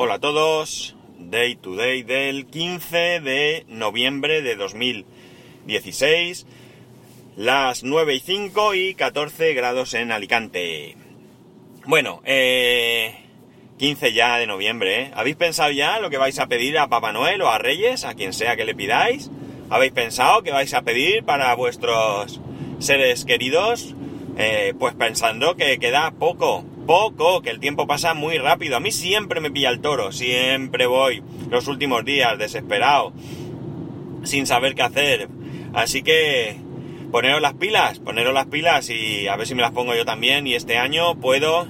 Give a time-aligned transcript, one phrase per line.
[0.00, 6.46] Hola a todos, Day to Day del 15 de noviembre de 2016,
[7.34, 10.94] las 9 y 5 y 14 grados en Alicante.
[11.84, 13.12] Bueno, eh,
[13.78, 15.10] 15 ya de noviembre, ¿eh?
[15.16, 18.14] ¿Habéis pensado ya lo que vais a pedir a Papá Noel o a Reyes, a
[18.14, 19.32] quien sea que le pidáis?
[19.68, 22.40] ¿Habéis pensado que vais a pedir para vuestros
[22.78, 23.96] seres queridos?
[24.36, 28.76] Eh, pues pensando que queda poco, poco, que el tiempo pasa muy rápido.
[28.76, 33.12] A mí siempre me pilla el toro, siempre voy los últimos días desesperado,
[34.24, 35.28] sin saber qué hacer.
[35.74, 36.56] Así que
[37.12, 40.46] poneros las pilas, poneros las pilas y a ver si me las pongo yo también.
[40.46, 41.68] Y este año puedo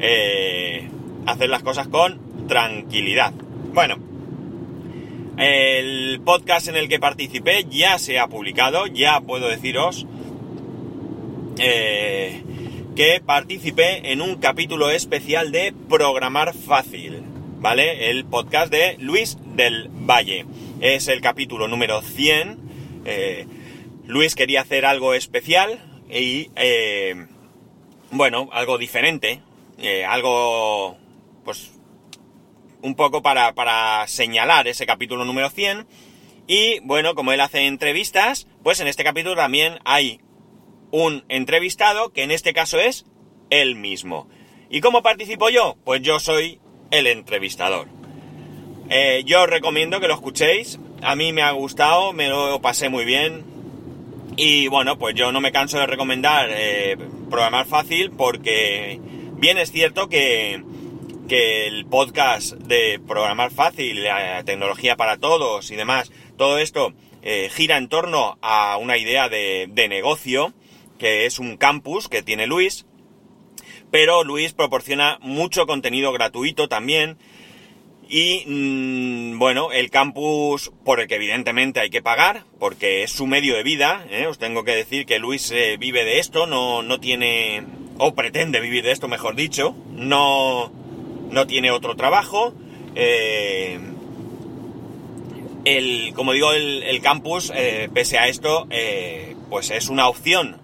[0.00, 0.88] eh,
[1.26, 3.34] hacer las cosas con tranquilidad.
[3.74, 3.98] Bueno,
[5.36, 10.06] el podcast en el que participé ya se ha publicado, ya puedo deciros.
[11.58, 12.43] Eh,
[12.94, 17.22] que participé en un capítulo especial de Programar Fácil,
[17.58, 18.10] ¿vale?
[18.10, 20.46] El podcast de Luis del Valle.
[20.80, 22.60] Es el capítulo número 100.
[23.04, 23.46] Eh,
[24.06, 27.26] Luis quería hacer algo especial y, eh,
[28.12, 29.40] bueno, algo diferente,
[29.78, 30.96] eh, algo,
[31.44, 31.72] pues,
[32.80, 35.84] un poco para, para señalar ese capítulo número 100.
[36.46, 40.20] Y bueno, como él hace entrevistas, pues en este capítulo también hay
[40.94, 43.04] un entrevistado, que en este caso es
[43.50, 44.28] él mismo.
[44.70, 45.76] ¿Y cómo participo yo?
[45.84, 46.60] Pues yo soy
[46.92, 47.88] el entrevistador.
[48.90, 50.78] Eh, yo os recomiendo que lo escuchéis.
[51.02, 53.42] A mí me ha gustado, me lo pasé muy bien.
[54.36, 56.96] Y bueno, pues yo no me canso de recomendar eh,
[57.28, 59.00] programar fácil porque
[59.32, 60.62] bien es cierto que,
[61.28, 66.92] que el podcast de programar fácil, la tecnología para todos y demás, todo esto
[67.22, 70.54] eh, gira en torno a una idea de, de negocio
[70.98, 72.86] que es un campus que tiene Luis,
[73.94, 77.16] pero Luis proporciona mucho contenido gratuito también.
[78.08, 83.28] Y mm, bueno, el campus por el que evidentemente hay que pagar, porque es su
[83.28, 84.04] medio de vida.
[84.10, 84.26] ¿eh?
[84.26, 87.62] Os tengo que decir que Luis eh, vive de esto, no, no tiene,
[87.98, 89.76] o pretende vivir de esto, mejor dicho.
[89.92, 90.72] No,
[91.30, 92.52] no tiene otro trabajo.
[92.96, 93.78] Eh,
[95.64, 97.52] el, como digo, el, el campus,
[97.94, 98.66] pese a esto,
[99.48, 100.63] pues es una opción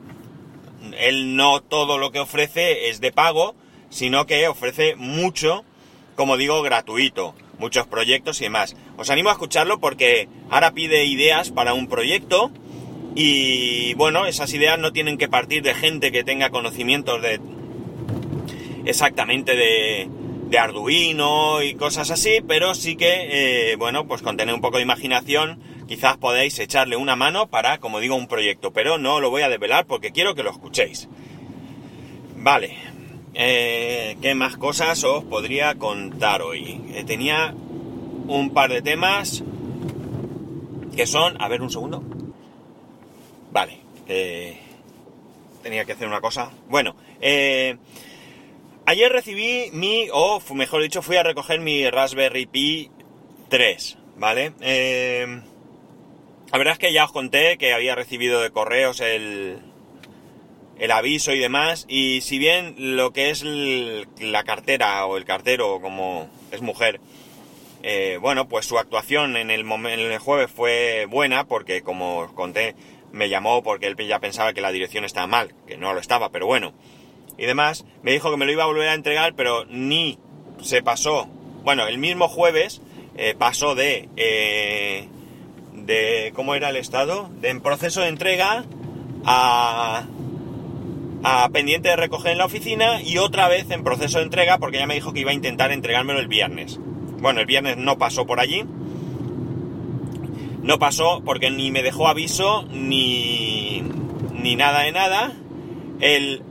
[0.98, 3.54] él no todo lo que ofrece es de pago,
[3.91, 5.64] sino que ofrece mucho,
[6.16, 8.76] como digo, gratuito, muchos proyectos y demás.
[8.96, 12.50] Os animo a escucharlo porque ahora pide ideas para un proyecto
[13.14, 17.41] y bueno, esas ideas no tienen que partir de gente que tenga conocimientos de
[18.84, 20.08] exactamente de,
[20.48, 24.78] de Arduino y cosas así, pero sí que, eh, bueno, pues con tener un poco
[24.78, 25.60] de imaginación
[25.91, 29.49] quizás podéis echarle una mano para, como digo, un proyecto, pero no lo voy a
[29.49, 31.09] desvelar porque quiero que lo escuchéis.
[32.37, 32.77] Vale,
[33.34, 36.81] eh, ¿qué más cosas os podría contar hoy?
[36.95, 37.53] Eh, tenía
[38.28, 39.43] un par de temas
[40.95, 42.05] que son, a ver un segundo.
[43.51, 44.61] Vale, eh,
[45.65, 46.53] tenía que hacer una cosa.
[46.69, 52.93] Bueno, ayer recibí mi, o mejor dicho, fui a recoger mi Raspberry Pi
[53.49, 54.53] 3, ¿vale?
[56.53, 59.59] La verdad es que ya os conté que había recibido de correos el,
[60.78, 65.81] el aviso y demás, y si bien lo que es la cartera o el cartero,
[65.81, 67.00] como es mujer,
[67.84, 72.33] eh, bueno, pues su actuación en el, en el jueves fue buena, porque como os
[72.33, 72.75] conté,
[73.12, 76.31] me llamó porque él ya pensaba que la dirección estaba mal, que no lo estaba,
[76.31, 76.72] pero bueno,
[77.39, 80.19] y demás, me dijo que me lo iba a volver a entregar, pero ni
[80.60, 81.27] se pasó,
[81.62, 82.83] bueno, el mismo jueves
[83.16, 84.09] eh, pasó de...
[84.16, 85.09] Eh,
[85.75, 88.64] de cómo era el estado, de en proceso de entrega
[89.25, 90.04] a,
[91.22, 94.78] a pendiente de recoger en la oficina y otra vez en proceso de entrega porque
[94.78, 96.78] ya me dijo que iba a intentar entregármelo el viernes.
[97.20, 98.64] Bueno, el viernes no pasó por allí.
[100.62, 103.82] No pasó porque ni me dejó aviso ni,
[104.34, 105.32] ni nada de nada.
[106.00, 106.42] El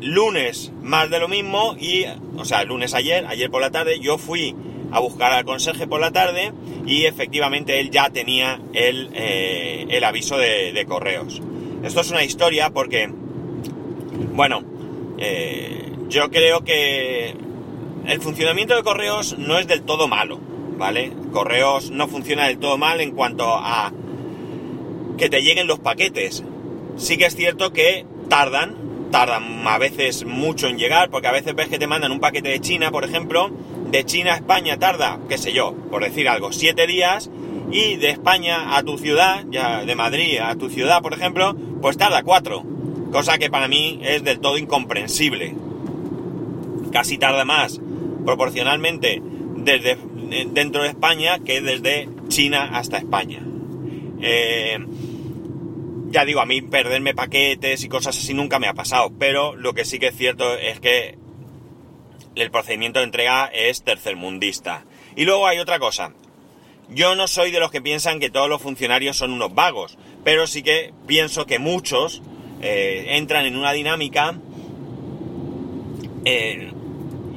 [0.00, 2.04] lunes más de lo mismo y,
[2.36, 4.54] o sea, el lunes ayer, ayer por la tarde, yo fui
[4.92, 6.52] a buscar al conserje por la tarde
[6.86, 11.42] y efectivamente él ya tenía el, eh, el aviso de, correos.
[11.82, 13.10] Esto es una historia porque,
[14.32, 14.62] bueno,
[15.18, 17.34] eh, yo creo que
[18.06, 20.38] el funcionamiento de correos no es del todo malo,
[20.78, 21.12] ¿vale?
[21.32, 23.92] Correos no funciona del todo mal en cuanto a
[25.18, 26.44] que te lleguen los paquetes.
[26.96, 31.54] Sí que es cierto que tardan, tardan a veces mucho en llegar, porque a veces
[31.54, 33.50] ves que te mandan un paquete de China, por ejemplo,
[33.90, 37.30] de China a España tarda, qué sé yo, por decir algo, siete días,
[37.70, 41.96] y de España a tu ciudad, ya de Madrid a tu ciudad, por ejemplo, pues
[41.96, 42.64] tarda cuatro,
[43.12, 45.54] cosa que para mí es del todo incomprensible.
[46.92, 47.80] Casi tarda más
[48.24, 49.22] proporcionalmente
[49.56, 49.96] desde
[50.52, 53.42] dentro de España que desde China hasta España.
[54.20, 54.78] Eh,
[56.10, 59.74] ya digo, a mí perderme paquetes y cosas así nunca me ha pasado, pero lo
[59.74, 61.18] que sí que es cierto es que
[62.36, 64.84] el procedimiento de entrega es tercermundista.
[65.16, 66.12] Y luego hay otra cosa.
[66.88, 70.46] Yo no soy de los que piensan que todos los funcionarios son unos vagos, pero
[70.46, 72.22] sí que pienso que muchos
[72.62, 74.38] eh, entran en una dinámica.
[76.24, 76.70] Eh,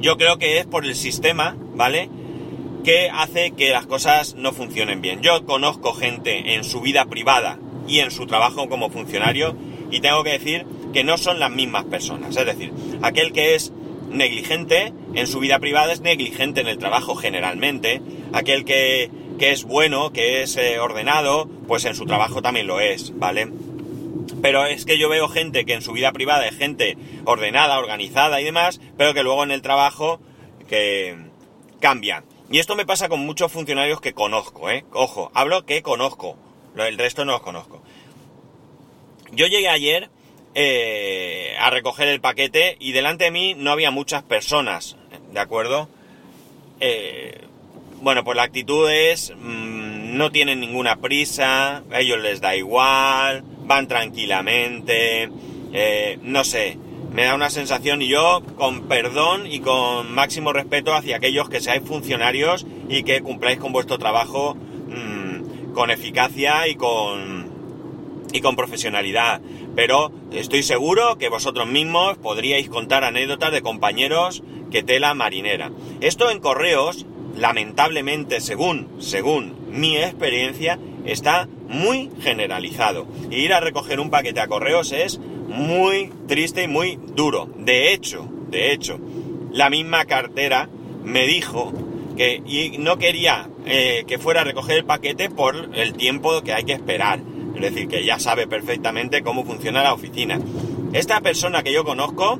[0.00, 2.08] yo creo que es por el sistema, ¿vale?
[2.84, 5.20] Que hace que las cosas no funcionen bien.
[5.20, 7.58] Yo conozco gente en su vida privada
[7.88, 9.56] y en su trabajo como funcionario
[9.90, 12.36] y tengo que decir que no son las mismas personas.
[12.36, 12.72] Es decir,
[13.02, 13.72] aquel que es
[14.10, 18.00] negligente en su vida privada es negligente en el trabajo generalmente.
[18.32, 19.10] Aquel que,
[19.40, 23.48] es bueno, que es eh, ordenado, pues en su trabajo también lo es, ¿vale?
[24.42, 28.40] Pero es que yo veo gente que en su vida privada es gente ordenada, organizada
[28.40, 30.20] y demás, pero que luego en el trabajo
[30.68, 31.16] que
[31.80, 32.24] cambia.
[32.50, 34.84] Y esto me pasa con muchos funcionarios que conozco, ¿eh?
[34.92, 36.36] Ojo, hablo que conozco,
[36.76, 37.82] el resto no los conozco.
[39.32, 40.10] Yo llegué ayer
[40.54, 44.96] eh, a recoger el paquete y delante de mí no había muchas personas,
[45.32, 45.88] ¿de acuerdo?
[46.80, 47.40] Eh,
[48.00, 53.44] bueno, pues la actitud es, mm, no tienen ninguna prisa, a ellos les da igual,
[53.64, 55.30] van tranquilamente,
[55.72, 56.78] eh, no sé,
[57.12, 61.60] me da una sensación y yo con perdón y con máximo respeto hacia aquellos que
[61.60, 67.50] seáis funcionarios y que cumpláis con vuestro trabajo mm, con eficacia y con,
[68.32, 69.40] y con profesionalidad.
[69.80, 75.70] Pero estoy seguro que vosotros mismos podríais contar anécdotas de compañeros que tela marinera.
[76.02, 83.06] Esto en correos, lamentablemente, según, según mi experiencia, está muy generalizado.
[83.30, 87.48] ir a recoger un paquete a correos es muy triste y muy duro.
[87.56, 89.00] De hecho, de hecho,
[89.50, 90.68] la misma cartera
[91.02, 91.72] me dijo
[92.18, 96.64] que no quería eh, que fuera a recoger el paquete por el tiempo que hay
[96.64, 97.20] que esperar.
[97.54, 100.38] Es decir, que ya sabe perfectamente cómo funciona la oficina.
[100.92, 102.38] Esta persona que yo conozco,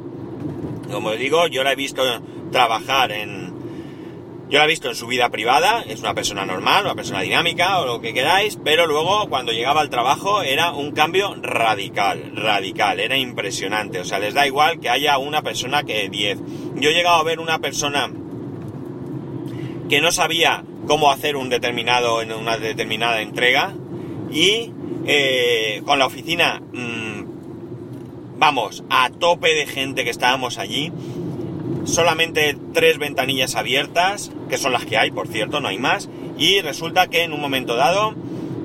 [0.91, 2.03] como digo, yo la he visto
[2.51, 3.51] trabajar en,
[4.51, 7.79] yo la he visto en su vida privada, es una persona normal, una persona dinámica
[7.79, 12.99] o lo que queráis, pero luego cuando llegaba al trabajo era un cambio radical, radical,
[12.99, 14.01] era impresionante.
[14.01, 16.39] O sea, les da igual que haya una persona que 10.
[16.75, 18.11] Yo he llegado a ver una persona
[19.89, 23.75] que no sabía cómo hacer un determinado, en una determinada entrega
[24.33, 24.73] y
[25.07, 30.93] eh, con la oficina, mm, vamos, a tope de gente que estábamos allí
[31.85, 36.09] solamente tres ventanillas abiertas, que son las que hay, por cierto, no hay más,
[36.39, 38.15] y resulta que en un momento dado,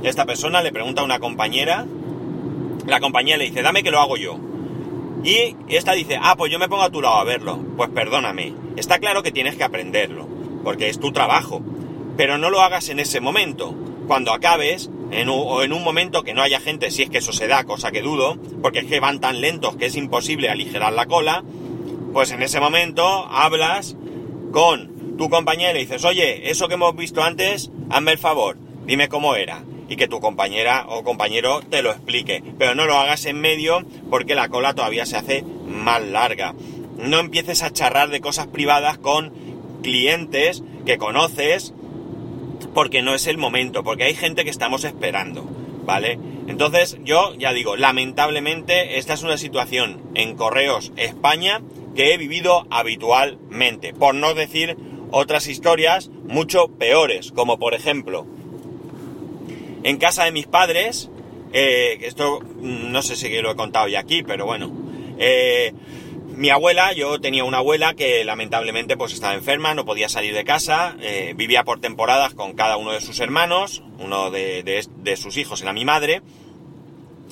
[0.04, 1.86] esta persona le pregunta a una compañera,
[2.86, 4.40] la compañera le dice, dame que lo hago yo.
[5.24, 7.60] Y esta dice, ah, pues yo me pongo a tu lado a verlo.
[7.76, 10.28] Pues perdóname, está claro que tienes que aprenderlo,
[10.64, 11.62] porque es tu trabajo,
[12.16, 13.74] pero no lo hagas en ese momento.
[14.08, 17.20] Cuando acabes, en un, o en un momento que no haya gente, si es que
[17.20, 20.50] eso se da, cosa que dudo, porque es que van tan lentos que es imposible
[20.50, 21.44] aligerar la cola,
[22.14, 23.96] pues en ese momento hablas
[24.52, 29.08] con tu compañera y dices, oye, eso que hemos visto antes, hazme el favor, dime
[29.08, 29.64] cómo era.
[29.88, 32.44] Y que tu compañera o compañero te lo explique.
[32.58, 36.56] Pero no lo hagas en medio porque la cola todavía se hace más larga.
[36.98, 39.32] No empieces a charrar de cosas privadas con
[39.84, 41.75] clientes que conoces
[42.76, 45.44] porque no es el momento, porque hay gente que estamos esperando,
[45.86, 46.20] ¿vale?
[46.48, 51.62] Entonces yo ya digo, lamentablemente esta es una situación en Correos España
[51.96, 54.76] que he vivido habitualmente, por no decir
[55.10, 58.28] otras historias mucho peores, como por ejemplo,
[59.84, 61.10] en casa de mis padres,
[61.54, 64.70] eh, esto mm, no sé si lo he contado ya aquí, pero bueno,
[65.18, 65.74] eh,
[66.36, 70.44] mi abuela, yo tenía una abuela que lamentablemente pues estaba enferma, no podía salir de
[70.44, 75.62] casa, eh, vivía por temporadas con cada uno de sus hermanos, uno de, sus hijos
[75.62, 76.22] era mi madre,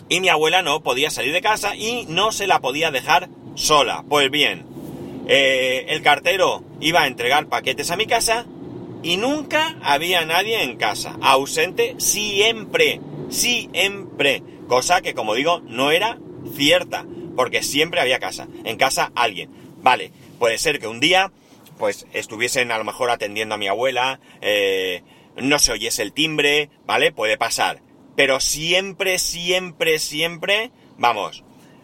[0.09, 4.03] y mi abuela no podía salir de casa y no se la podía dejar sola.
[4.07, 4.65] Pues bien,
[5.27, 8.45] eh, el cartero iba a entregar paquetes a mi casa
[9.01, 11.17] y nunca había nadie en casa.
[11.21, 14.43] Ausente siempre, siempre.
[14.67, 16.17] Cosa que, como digo, no era
[16.55, 18.47] cierta, porque siempre había casa.
[18.63, 19.49] En casa alguien.
[19.81, 21.31] Vale, puede ser que un día,
[21.77, 25.03] pues, estuviesen a lo mejor atendiendo a mi abuela, eh,
[25.35, 27.11] no se oyese el timbre, ¿vale?
[27.11, 27.81] Puede pasar.
[28.15, 31.43] Pero siempre, siempre, siempre, vamos,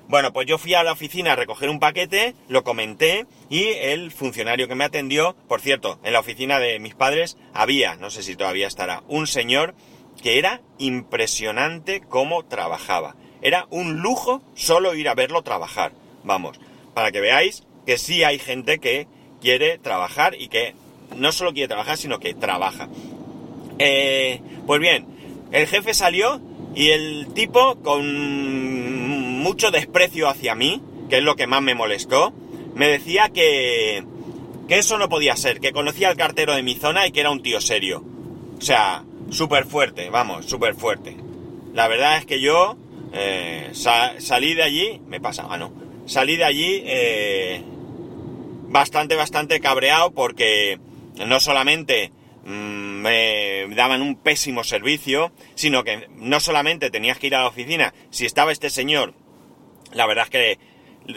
[0.10, 4.12] bueno, pues yo fui a la oficina a recoger un paquete, lo comenté y el
[4.12, 8.24] funcionario que me atendió, por cierto, en la oficina de mis padres había, no sé
[8.24, 9.75] si todavía estará, un señor
[10.24, 13.15] que era impresionante cómo trabajaba.
[13.41, 15.91] Era un lujo solo ir a verlo trabajar.
[16.24, 16.60] Vamos,
[16.93, 19.08] para que veáis que sí hay gente que
[19.41, 20.75] quiere trabajar y que
[21.15, 22.89] no solo quiere trabajar, sino que trabaja.
[23.79, 25.05] Eh, pues bien,
[25.51, 26.41] el jefe salió
[26.75, 32.34] y el tipo con mucho desprecio hacia mí, que es lo que más me molestó,
[32.75, 34.03] me decía que,
[34.67, 37.31] que eso no podía ser, que conocía al cartero de mi zona y que era
[37.31, 38.03] un tío serio.
[38.58, 41.15] O sea, súper fuerte, vamos, súper fuerte.
[41.74, 42.77] La verdad es que yo
[43.13, 45.74] eh, salí de allí, me pasa, ah no,
[46.06, 47.63] salí de allí eh,
[48.68, 50.80] bastante, bastante cabreado porque
[51.25, 52.12] no solamente
[52.46, 57.48] mm, me daban un pésimo servicio, sino que no solamente tenías que ir a la
[57.48, 59.13] oficina, si estaba este señor,
[59.94, 60.60] la verdad es que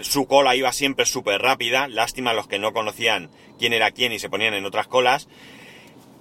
[0.02, 4.18] su cola iba siempre súper rápida, lástima los que no conocían quién era quién y
[4.18, 5.28] se ponían en otras colas,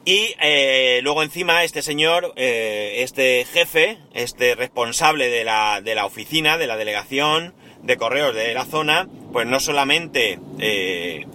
[0.03, 6.05] y eh, luego encima este señor, eh, este jefe, este responsable de la, de la,
[6.05, 7.53] oficina, de la delegación
[7.83, 11.25] de correos de la zona, pues no solamente eh,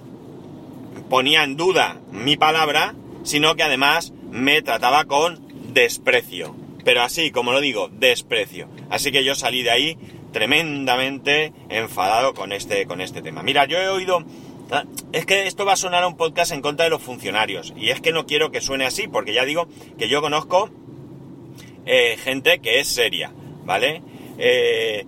[1.09, 6.57] ponía en duda mi palabra, sino que además me trataba con desprecio.
[6.85, 8.69] Pero así, como lo digo, desprecio.
[8.91, 9.99] Así que yo salí de ahí
[10.33, 13.43] tremendamente enfadado con este, con este tema.
[13.43, 14.25] Mira, yo he oído
[15.13, 17.73] es que esto va a sonar a un podcast en contra de los funcionarios.
[17.77, 19.69] Y es que no quiero que suene así, porque ya digo
[19.99, 20.71] que yo conozco
[21.85, 23.33] eh, gente que es seria,
[23.65, 24.03] ¿vale?
[24.39, 25.07] Eh,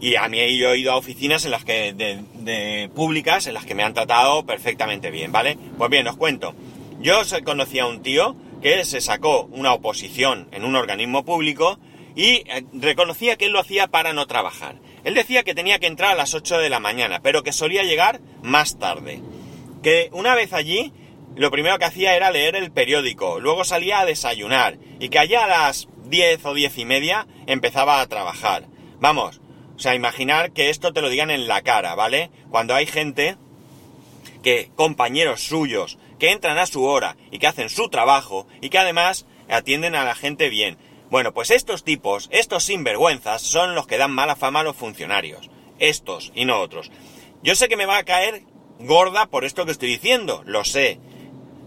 [0.00, 3.74] y a mí yo he ido a oficinas en las que, públicas, en las que
[3.74, 5.58] me han tratado perfectamente bien, ¿vale?
[5.76, 6.54] Pues bien, os cuento.
[7.00, 11.78] Yo conocía a un tío que se sacó una oposición en un organismo público
[12.14, 14.76] y eh, reconocía que él lo hacía para no trabajar.
[15.04, 17.82] Él decía que tenía que entrar a las 8 de la mañana, pero que solía
[17.82, 19.22] llegar más tarde.
[19.82, 20.92] Que una vez allí,
[21.36, 25.44] lo primero que hacía era leer el periódico, luego salía a desayunar, y que allá
[25.44, 28.66] a las 10 o 10 y media empezaba a trabajar.
[28.98, 29.40] Vamos,
[29.76, 32.30] o sea, imaginar que esto te lo digan en la cara, ¿vale?
[32.50, 33.36] Cuando hay gente
[34.42, 38.78] que, compañeros suyos, que entran a su hora y que hacen su trabajo y que
[38.78, 40.76] además atienden a la gente bien.
[41.10, 45.50] Bueno, pues estos tipos, estos sinvergüenzas, son los que dan mala fama a los funcionarios.
[45.80, 46.92] Estos y no otros.
[47.42, 48.44] Yo sé que me va a caer
[48.78, 51.00] gorda por esto que estoy diciendo, lo sé.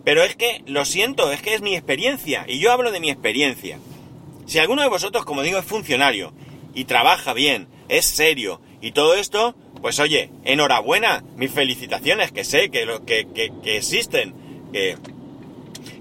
[0.06, 3.10] Pero es que, lo siento, es que es mi experiencia, y yo hablo de mi
[3.10, 3.80] experiencia.
[4.46, 6.34] Si alguno de vosotros, como digo, es funcionario,
[6.74, 12.70] y trabaja bien, es serio, y todo esto, pues oye, enhorabuena, mis felicitaciones, que sé
[12.70, 13.28] que, que,
[13.64, 14.34] que existen,
[14.72, 14.98] que,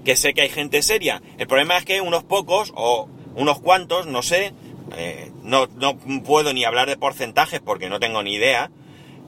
[0.03, 1.21] que sé que hay gente seria.
[1.37, 4.53] El problema es que unos pocos, o unos cuantos, no sé,
[4.95, 8.69] eh, no, no puedo ni hablar de porcentajes porque no tengo ni idea,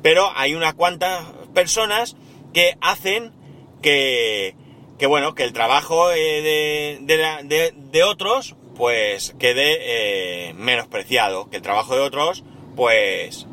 [0.01, 2.15] pero hay unas cuantas personas
[2.53, 3.31] que hacen
[3.81, 4.55] que,
[4.97, 11.61] que bueno, que el trabajo eh, de, de, otros pues quede eh, menospreciado, que el
[11.61, 12.43] trabajo de otros
[12.75, 13.47] pues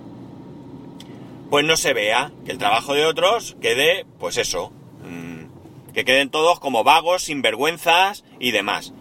[1.49, 4.73] pues no se vea, que el trabajo de otros quede pues eso,
[5.05, 8.93] mm, que queden todos como vagos, sinvergüenzas y demás.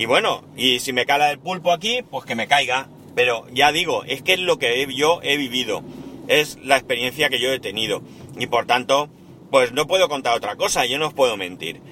[0.00, 2.88] Y bueno, y si me cala el pulpo aquí, pues que me caiga.
[3.14, 5.82] Pero ya digo, es que es lo que yo he vivido.
[6.26, 8.00] Es la experiencia que yo he tenido.
[8.38, 9.10] Y por tanto,
[9.50, 11.82] pues no puedo contar otra cosa, yo no os puedo mentir.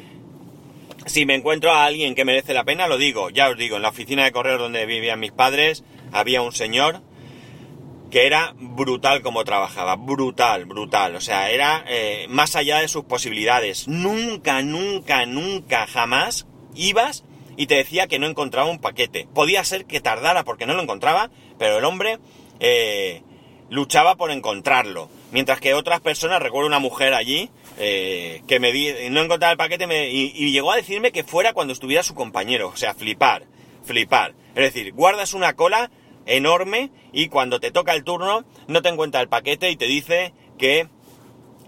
[1.04, 3.28] Si me encuentro a alguien que merece la pena, lo digo.
[3.28, 7.02] Ya os digo, en la oficina de correo donde vivían mis padres, había un señor
[8.10, 13.04] que era brutal como trabajaba, brutal, brutal, o sea, era eh, más allá de sus
[13.04, 13.86] posibilidades.
[13.86, 17.26] Nunca, nunca, nunca, jamás ibas
[17.58, 19.26] y te decía que no encontraba un paquete.
[19.34, 22.20] Podía ser que tardara porque no lo encontraba, pero el hombre
[22.60, 23.22] eh,
[23.68, 25.10] luchaba por encontrarlo.
[25.32, 29.58] Mientras que otras personas, recuerdo una mujer allí, eh, que me di, no encontraba el
[29.58, 32.68] paquete y, llegó a decirme que fuera cuando estuviera su compañero.
[32.68, 33.42] O sea, flipar,
[33.84, 34.34] flipar.
[34.54, 35.90] Es decir, guardas una cola
[36.26, 40.32] enorme y cuando te toca el turno no te encuentra el paquete y te dice
[40.58, 40.86] que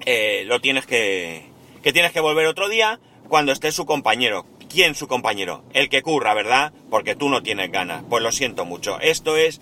[0.07, 1.47] eh, lo tienes que,
[1.83, 4.47] que tienes que volver otro día cuando esté su compañero.
[4.71, 5.65] ¿Quién su compañero?
[5.73, 6.73] El que curra, ¿verdad?
[6.91, 8.05] Porque tú no tienes ganas.
[8.09, 9.01] Pues lo siento mucho.
[9.01, 9.61] Esto es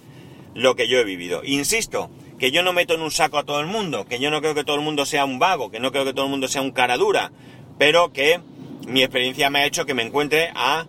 [0.54, 1.40] lo que yo he vivido.
[1.44, 4.42] Insisto, que yo no meto en un saco a todo el mundo, que yo no
[4.42, 6.46] creo que todo el mundo sea un vago, que no creo que todo el mundo
[6.46, 7.32] sea un cara dura,
[7.78, 8.40] pero que
[8.86, 10.86] mi experiencia me ha hecho que me encuentre a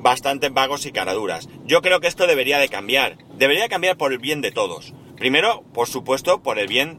[0.00, 1.48] bastantes vagos y caraduras.
[1.64, 3.16] Yo creo que esto debería de cambiar.
[3.38, 4.92] Debería cambiar por el bien de todos.
[5.16, 6.98] Primero, por supuesto, por el bien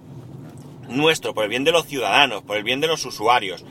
[0.89, 3.63] nuestro, por el bien de los ciudadanos, por el bien de los usuarios.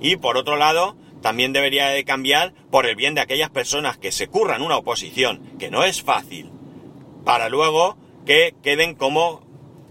[0.00, 4.12] Y por otro lado, también debería de cambiar por el bien de aquellas personas que
[4.12, 6.50] se curran una oposición, que no es fácil,
[7.24, 9.46] para luego que queden como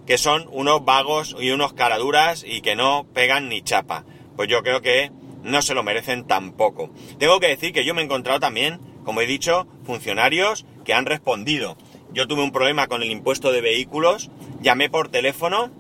[0.05, 4.05] que son unos vagos y unos caraduras y que no pegan ni chapa.
[4.35, 5.11] Pues yo creo que
[5.43, 6.89] no se lo merecen tampoco.
[7.19, 11.05] Tengo que decir que yo me he encontrado también, como he dicho, funcionarios que han
[11.05, 11.77] respondido.
[12.13, 14.31] Yo tuve un problema con el impuesto de vehículos,
[14.61, 15.71] llamé por teléfono.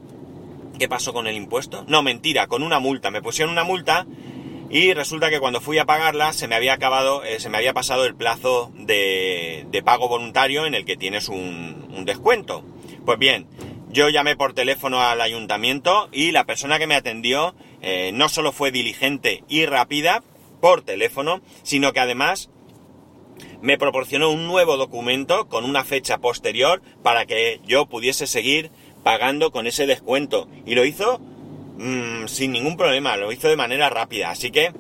[0.77, 1.85] ¿Qué pasó con el impuesto?
[1.87, 3.11] No, mentira, con una multa.
[3.11, 4.05] Me pusieron una multa
[4.69, 7.73] y resulta que cuando fui a pagarla se me había acabado, eh, se me había
[7.73, 12.63] pasado el plazo de, pago voluntario en el que tienes un, un, descuento.
[13.05, 13.47] Pues bien,
[13.89, 18.51] yo llamé por teléfono al ayuntamiento y la persona que me atendió eh, no solo
[18.51, 20.23] fue diligente y rápida
[20.59, 22.49] por teléfono, sino que además
[23.61, 28.71] me proporcionó un nuevo documento con una fecha posterior para que yo pudiese seguir
[29.03, 30.49] pagando con ese descuento.
[30.65, 31.21] Y lo hizo
[31.77, 34.71] mmm, sin ningún problema, lo hizo de manera rápida, así que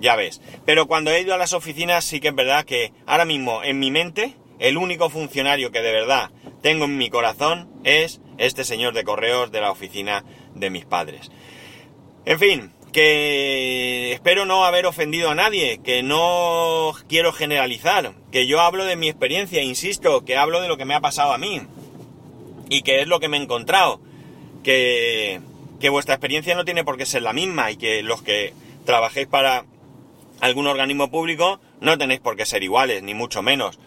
[0.00, 0.40] ya ves.
[0.64, 3.78] Pero cuando he ido a las oficinas sí que es verdad que ahora mismo en
[3.78, 6.30] mi mente el único funcionario que de verdad
[6.62, 11.30] tengo en mi corazón es este señor de correos de la oficina de mis padres.
[12.24, 18.60] En fin, que espero no haber ofendido a nadie, que no quiero generalizar, que yo
[18.60, 21.60] hablo de mi experiencia, insisto, que hablo de lo que me ha pasado a mí
[22.68, 24.00] y que es lo que me he encontrado,
[24.64, 25.40] que
[25.80, 28.52] que vuestra experiencia no tiene por qué ser la misma y que los que
[28.84, 29.64] trabajéis para
[30.40, 33.78] algún organismo público no tenéis por qué ser iguales, ni mucho menos.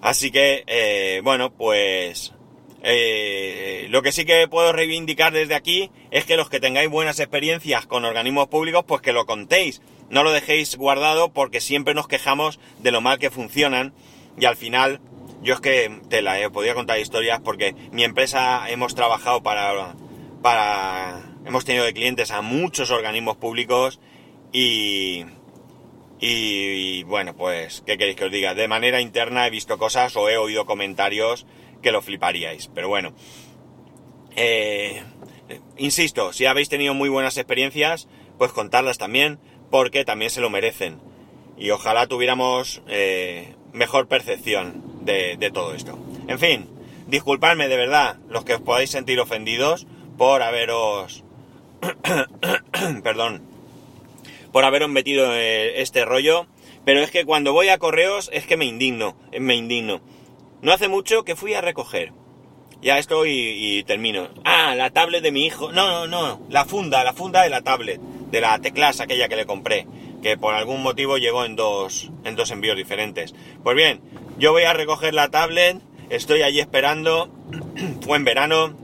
[0.00, 2.32] Así que, eh, bueno, pues
[2.82, 7.20] eh, lo que sí que puedo reivindicar desde aquí es que los que tengáis buenas
[7.20, 9.80] experiencias con organismos públicos, pues que lo contéis.
[10.10, 13.94] No lo dejéis guardado porque siempre nos quejamos de lo mal que funcionan
[14.38, 15.00] y al final,
[15.42, 19.94] yo es que te la he podido contar historias porque mi empresa hemos trabajado para,
[20.42, 21.01] para
[21.52, 24.00] hemos tenido de clientes a muchos organismos públicos
[24.52, 25.26] y,
[26.18, 28.54] y, bueno, pues, ¿qué queréis que os diga?
[28.54, 31.46] De manera interna he visto cosas o he oído comentarios
[31.82, 33.12] que lo fliparíais, pero bueno.
[34.34, 35.02] Eh,
[35.76, 39.38] insisto, si habéis tenido muy buenas experiencias, pues contarlas también,
[39.70, 41.02] porque también se lo merecen.
[41.58, 45.98] Y ojalá tuviéramos eh, mejor percepción de, de todo esto.
[46.28, 46.70] En fin,
[47.08, 51.24] disculpadme de verdad los que os podáis sentir ofendidos por haberos
[53.02, 53.42] perdón,
[54.52, 56.46] por haberos metido este rollo,
[56.84, 60.00] pero es que cuando voy a correos es que me indigno, me indigno.
[60.62, 62.12] No hace mucho que fui a recoger.
[62.82, 64.28] Ya estoy y, termino.
[64.44, 65.70] Ah, la tablet de mi hijo.
[65.72, 66.46] No, no, no.
[66.50, 68.00] La funda, la funda de la tablet.
[68.00, 69.86] De la teclas aquella que le compré.
[70.20, 73.34] Que por algún motivo llegó en dos, en dos envíos diferentes.
[73.62, 74.00] Pues bien,
[74.38, 75.80] yo voy a recoger la tablet.
[76.10, 77.30] Estoy allí esperando.
[78.02, 78.76] Fue en verano.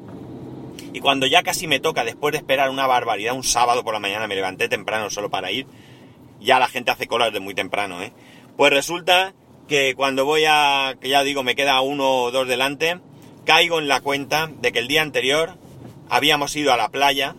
[0.98, 4.00] Y cuando ya casi me toca, después de esperar una barbaridad, un sábado por la
[4.00, 5.64] mañana, me levanté temprano solo para ir,
[6.40, 8.12] ya la gente hace colas de muy temprano, ¿eh?
[8.56, 9.32] Pues resulta
[9.68, 12.98] que cuando voy a, que ya digo, me queda uno o dos delante,
[13.44, 15.56] caigo en la cuenta de que el día anterior
[16.10, 17.36] habíamos ido a la playa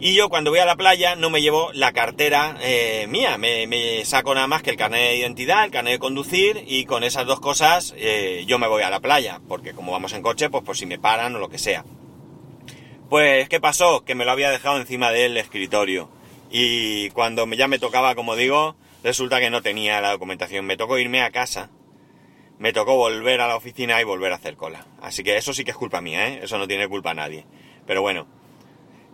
[0.00, 4.04] y yo cuando voy a la playa no me llevo la cartera eh, mía, me,
[4.04, 7.26] saco nada más que el carnet de identidad, el carnet de conducir y con esas
[7.26, 10.64] dos cosas eh, yo me voy a la playa, porque como vamos en coche, pues
[10.64, 11.84] por si me paran o lo que sea.
[13.08, 14.04] Pues, ¿qué pasó?
[14.04, 16.10] Que me lo había dejado encima del escritorio.
[16.50, 20.66] Y cuando ya me tocaba, como digo, resulta que no tenía la documentación.
[20.66, 21.70] Me tocó irme a casa.
[22.58, 24.86] Me tocó volver a la oficina y volver a hacer cola.
[25.00, 26.40] Así que eso sí que es culpa mía, ¿eh?
[26.42, 27.46] Eso no tiene culpa a nadie.
[27.86, 28.26] Pero bueno,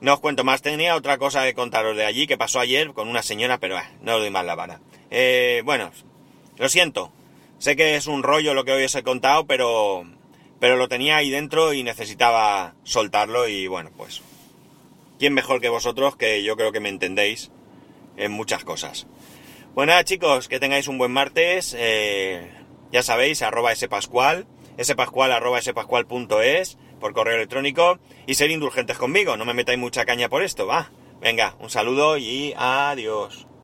[0.00, 3.08] no os cuento más, tenía otra cosa que contaros de allí que pasó ayer con
[3.08, 4.80] una señora, pero ah, no os doy más la vara.
[5.10, 5.90] Eh, bueno,
[6.58, 7.12] lo siento.
[7.58, 10.04] Sé que es un rollo lo que hoy os he contado, pero,
[10.60, 14.22] pero lo tenía ahí dentro y necesitaba soltarlo y bueno, pues...
[15.18, 17.50] ¿Quién mejor que vosotros que yo creo que me entendéis
[18.16, 19.06] en muchas cosas?
[19.74, 21.74] Bueno, nada, chicos, que tengáis un buen martes.
[21.78, 22.50] Eh,
[22.92, 24.46] ya sabéis, arroba spascual,
[24.82, 29.36] spascual arroba spascual.es por correo electrónico y ser indulgentes conmigo.
[29.36, 30.90] No me metáis mucha caña por esto, va.
[31.20, 33.46] Venga, un saludo y adiós.